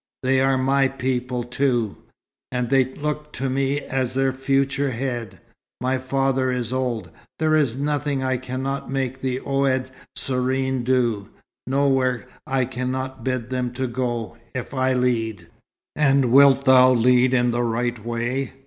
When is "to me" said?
3.33-3.79